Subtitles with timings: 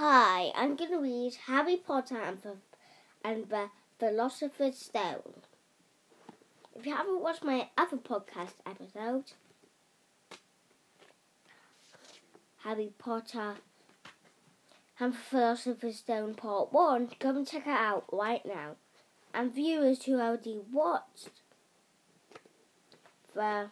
[0.00, 2.54] Hi, I'm going to read Harry Potter and the,
[3.24, 5.42] and the Philosopher's Stone.
[6.72, 9.32] If you haven't watched my other podcast episode,
[12.58, 13.56] Harry Potter
[15.00, 18.76] and the Philosopher's Stone Part 1, go and check it out right now.
[19.34, 21.42] And viewers who already watched
[23.34, 23.70] the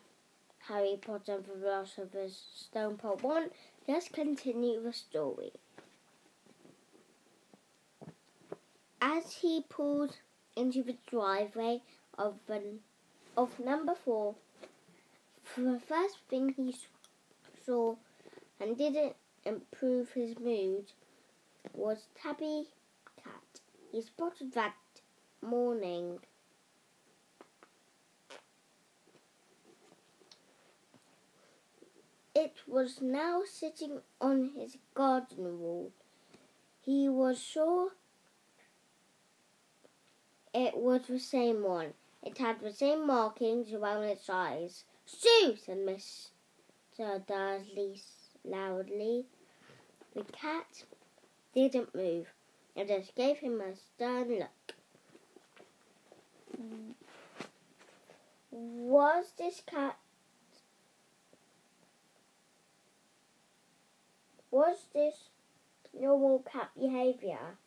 [0.66, 3.50] Harry Potter and the Philosopher's Stone Part 1,
[3.86, 5.52] let's continue the story.
[9.08, 10.16] As he pulled
[10.56, 11.80] into the driveway
[12.18, 12.40] of
[13.36, 14.34] of number four,
[15.56, 16.74] the first thing he
[17.64, 17.94] saw
[18.58, 20.90] and didn't improve his mood
[21.72, 22.66] was Tabby
[23.22, 23.60] Cat.
[23.92, 24.74] He spotted that
[25.40, 26.18] morning.
[32.34, 35.92] It was now sitting on his garden wall.
[36.80, 37.92] He was sure
[40.56, 41.92] it was the same one.
[42.22, 44.84] It had the same markings around its eyes.
[45.04, 47.26] Sue, said Mr.
[47.26, 48.00] Dursley
[48.42, 49.26] loudly.
[50.14, 50.84] The cat
[51.54, 52.28] didn't move
[52.74, 54.74] and just gave him a stern look.
[58.50, 59.98] Was this cat
[64.50, 65.28] was this
[65.92, 67.58] normal cat behavior?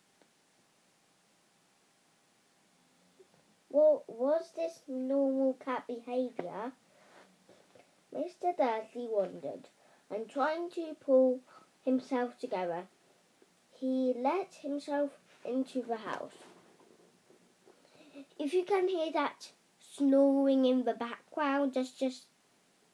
[3.80, 6.74] Was this normal cat behaviour?
[8.14, 8.56] Mr.
[8.58, 9.70] Dursley wondered,
[10.12, 11.40] and trying to pull
[11.86, 12.88] himself together,
[13.72, 15.12] he let himself
[15.46, 16.34] into the house.
[18.38, 22.26] If you can hear that snoring in the background, that's just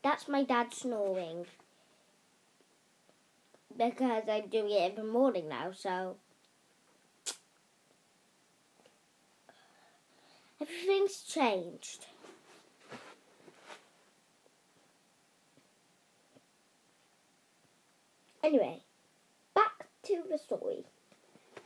[0.04, 1.48] that's my dad snoring.
[3.76, 6.18] Because I'm doing it the morning now, so
[10.62, 12.06] Everything's changed.
[18.44, 18.84] Anyway,
[19.54, 20.86] back to the story.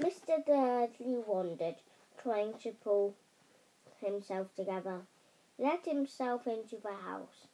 [0.02, 0.44] Mr.
[0.46, 1.76] Dudley wandered,
[2.18, 3.16] trying to pull
[4.00, 5.02] himself together.
[5.58, 7.48] He let himself into the house.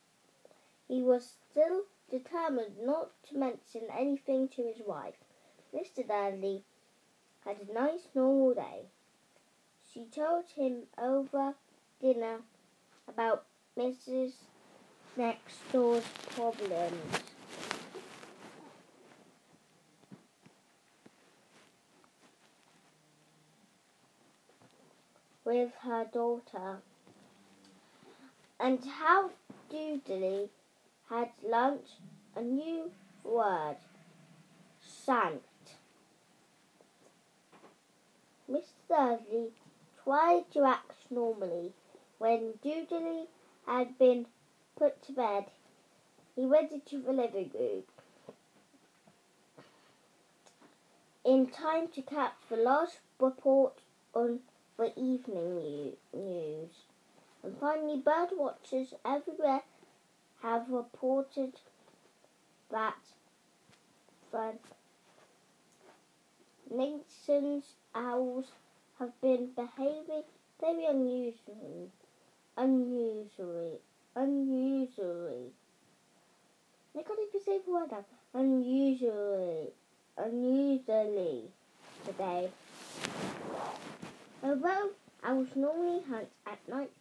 [0.88, 5.16] He was still determined not to mention anything to his wife.
[5.74, 6.08] Mr.
[6.08, 6.64] Dudley
[7.44, 8.86] had a nice normal day.
[9.96, 11.54] She told him over
[12.02, 12.42] dinner
[13.08, 13.46] about
[13.78, 14.34] Mrs.
[15.16, 16.04] Next Door's
[16.36, 16.92] problems.
[25.46, 26.82] With her daughter,
[28.60, 29.30] and how
[29.70, 30.50] Dudley
[31.10, 31.88] had learnt
[32.36, 32.92] a new
[33.24, 33.78] word,
[34.82, 35.46] sanct.
[38.52, 39.22] Mr.
[40.06, 41.74] Dudley tried to act normally.
[42.20, 43.28] When Dudley
[43.66, 44.28] had been
[44.78, 45.46] put to bed,
[46.36, 47.84] he went into the living room.
[51.24, 53.80] In time to catch the last report
[54.14, 54.42] on
[54.78, 56.70] the evening news.
[57.44, 59.64] And finally, bird watchers everywhere
[60.42, 61.54] have reported
[62.70, 62.96] that
[64.32, 64.54] the
[66.70, 68.52] nation's owls
[69.00, 70.24] have been behaving
[70.62, 71.90] very unusually,
[72.58, 73.80] unusually,
[74.16, 75.52] unusually.
[76.98, 78.06] I can't even say the word out.
[78.34, 79.70] Unusually,
[80.18, 81.44] unusually
[82.06, 82.50] today.
[84.42, 84.92] Although
[85.24, 86.92] owls normally hunt at night,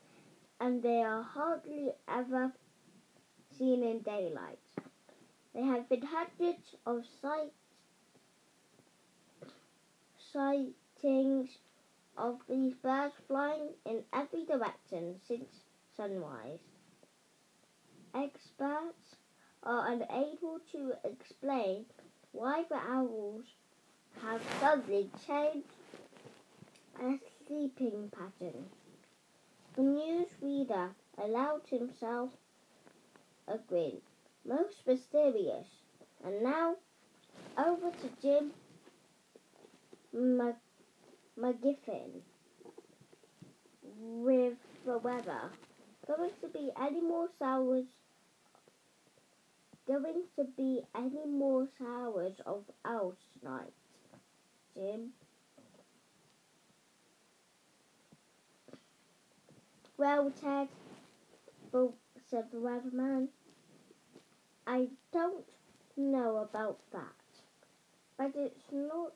[0.61, 2.53] and they are hardly ever
[3.57, 4.59] seen in daylight.
[5.55, 7.53] There have been hundreds of sight,
[10.33, 11.51] sightings
[12.17, 15.49] of these birds flying in every direction since
[15.97, 16.61] sunrise.
[18.15, 19.17] Experts
[19.63, 21.85] are unable to explain
[22.33, 23.45] why the owls
[24.23, 25.67] have suddenly changed
[26.99, 28.65] their sleeping pattern.
[29.75, 32.31] The newsreader allowed himself
[33.49, 34.01] a grin,
[34.45, 35.67] most mysterious.
[36.25, 36.77] And now,
[37.59, 38.53] over to Jim
[41.39, 42.21] McGuffin
[43.83, 44.55] with
[44.87, 45.51] the weather.
[46.07, 47.87] Going to be any more showers?
[49.87, 53.73] Going to be any more showers of owls tonight,
[54.75, 55.11] Jim?
[59.97, 60.69] Well, Ted,
[61.73, 61.95] oh,
[62.31, 63.29] said the weatherman,
[64.67, 65.45] I don't
[65.97, 67.03] know about that,
[68.19, 69.13] but it's not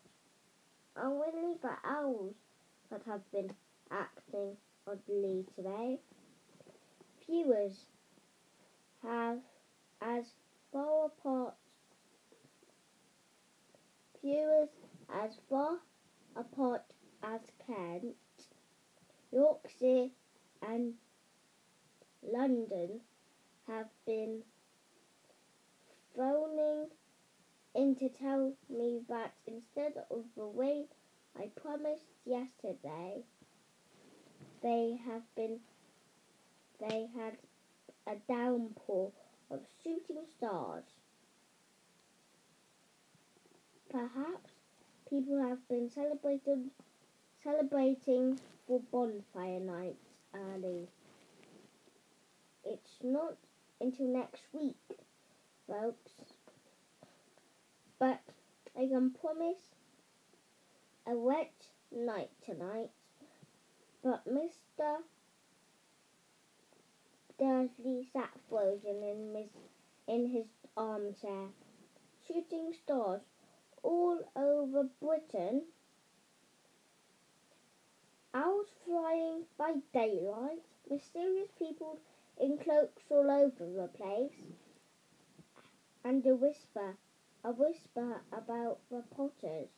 [1.02, 2.34] only the owls
[2.90, 3.50] that have been
[3.90, 4.56] acting
[4.86, 5.98] oddly today.
[7.26, 7.84] Viewers
[9.02, 9.38] have
[10.00, 10.24] as
[10.72, 11.54] far apart
[14.22, 14.68] viewers
[15.14, 15.78] as far
[16.36, 16.82] apart
[17.22, 18.14] as Kent,
[19.32, 20.08] Yorkshire
[20.62, 20.94] and
[22.22, 23.00] London
[23.66, 24.42] have been
[26.16, 26.86] phoning
[27.75, 30.85] in to tell me that instead of the way
[31.38, 33.23] I promised yesterday,
[34.62, 35.61] they have been
[36.81, 37.37] they had
[38.06, 39.11] a downpour
[39.50, 40.85] of shooting stars.
[43.91, 44.53] Perhaps
[45.09, 46.70] people have been celebrating
[47.43, 50.05] celebrating for bonfire nights
[50.35, 50.88] early.
[52.65, 53.37] It's not
[53.81, 54.76] until next week,
[55.67, 56.38] folks.
[57.98, 58.20] But
[58.76, 59.74] I can promise
[61.06, 62.90] a wet night tonight.
[64.02, 65.02] But Mr.
[67.38, 69.50] Dursley sat frozen in his,
[70.06, 70.46] in his
[70.76, 71.48] armchair,
[72.26, 73.22] shooting stars
[73.82, 75.62] all over Britain.
[78.32, 81.98] Owls flying by daylight, mysterious people
[82.38, 84.32] in cloaks all over the place,
[86.04, 86.96] and a whisper,
[87.48, 89.70] a whisper about reporters.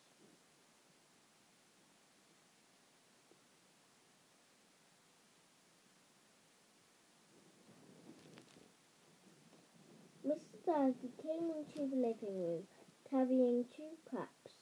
[10.27, 10.67] Mr.
[10.67, 12.65] Darcy came into the living room
[13.09, 14.55] carrying two cups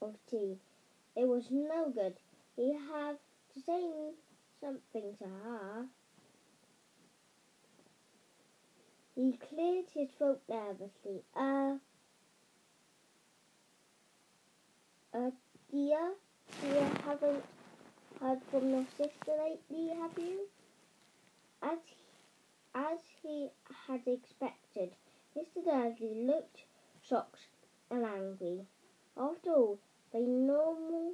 [0.00, 0.56] of tea.
[1.14, 2.14] It was no good.
[2.56, 3.18] He had
[3.52, 4.14] to say
[4.62, 5.86] something to her.
[9.14, 11.22] He cleared his throat nervously.
[11.36, 11.74] Uh,
[15.14, 15.30] uh,
[15.70, 16.12] dear,
[16.64, 16.74] you
[17.06, 17.44] haven't
[18.20, 20.40] heard from your sister lately, have you?
[21.62, 22.04] As he,
[22.74, 23.48] as he
[23.86, 24.90] had expected,
[25.36, 25.64] Mr.
[25.64, 26.64] Dursley looked
[27.08, 27.38] shocked
[27.90, 28.66] and angry.
[29.16, 29.78] After all,
[30.12, 31.12] they normal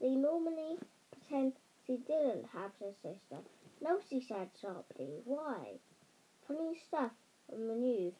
[0.00, 0.78] they normally
[1.10, 1.54] pretend
[1.86, 3.42] she didn't have a sister.
[3.82, 5.08] No, she said sharply.
[5.24, 5.78] Why?
[6.46, 7.12] Funny stuff
[7.52, 8.14] on the news.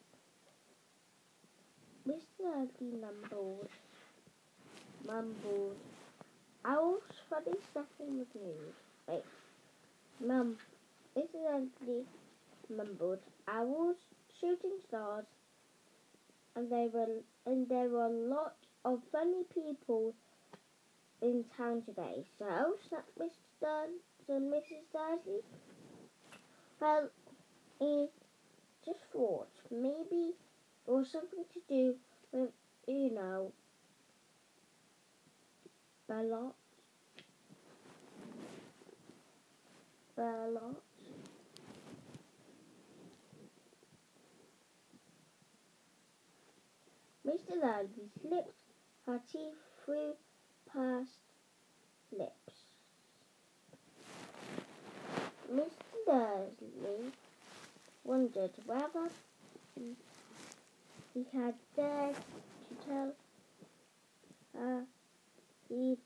[2.05, 2.63] Mr.
[2.63, 3.69] Ugly mumbled.
[5.05, 5.75] Mumbled.
[6.65, 7.57] Owls funny
[7.99, 8.75] in the news.
[9.07, 9.23] Wait.
[10.19, 10.57] Mum.
[11.15, 11.45] Mr.
[11.53, 12.05] Ugly
[12.69, 13.19] mumbled.
[13.47, 13.97] Owls
[14.39, 15.25] shooting stars
[16.55, 17.07] and there were
[17.45, 18.55] and there were a lot
[18.85, 20.13] of funny people
[21.21, 22.25] in town today.
[22.39, 23.29] So, snapped Mr.
[23.61, 23.89] Dun
[24.27, 24.85] and Mrs.
[24.91, 25.41] Darcy.
[26.79, 27.09] Well,
[27.79, 28.07] he
[28.85, 30.33] just thought maybe
[30.87, 31.95] it was something to do
[32.31, 32.49] with,
[32.87, 33.51] you know,
[36.11, 36.53] Bellot.
[40.17, 40.75] Bellot.
[47.25, 47.61] Mr.
[47.61, 48.51] Darcy slipped
[49.05, 49.55] her teeth
[49.85, 50.15] through
[50.73, 51.11] past
[52.11, 52.33] lips.
[55.49, 55.69] Mr.
[56.05, 57.11] Dursley
[58.03, 59.07] wondered whether
[61.13, 63.13] he had dared to tell
[64.57, 64.85] her
[65.71, 65.97] he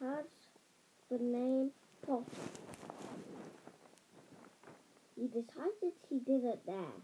[0.00, 0.24] has
[1.10, 1.70] the name
[2.04, 2.24] Potter.
[5.16, 6.98] He decided he didn't dare.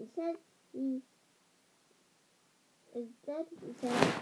[0.00, 0.34] Instead,
[0.72, 1.00] he
[2.92, 4.12] Instead, he said,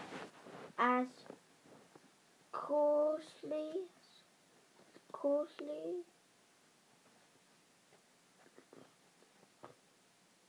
[0.78, 1.06] as
[2.52, 3.70] coarsely,
[5.10, 6.04] coarsely.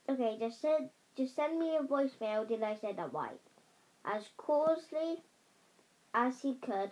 [0.06, 2.46] Okay, just send, just send me a voicemail.
[2.46, 3.40] Did I say that right?
[4.04, 5.22] As coarsely
[6.14, 6.90] as he could,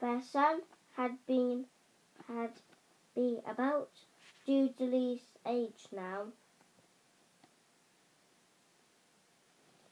[0.00, 0.62] their son
[0.96, 1.66] had been
[2.26, 2.52] had
[3.14, 3.90] be about
[4.46, 6.26] Jubilee's age now.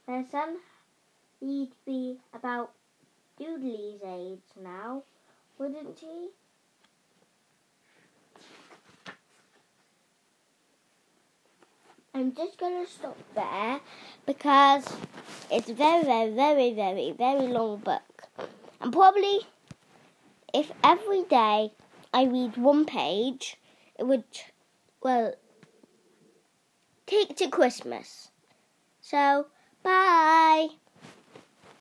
[0.07, 0.57] Their son,
[1.39, 2.71] he'd be about
[3.39, 5.03] Dudley's age now,
[5.59, 6.29] wouldn't he?
[12.15, 13.81] I'm just going to stop there
[14.25, 14.97] because
[15.53, 18.08] it's very, very, very, very, very long book.
[18.81, 19.41] And probably
[20.55, 21.73] if every day
[22.13, 23.57] I read one page,
[23.99, 24.25] it would,
[25.03, 25.35] well,
[27.07, 28.31] take to Christmas.
[29.01, 29.47] So,
[29.83, 30.69] Bye.